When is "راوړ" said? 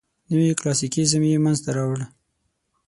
1.77-1.99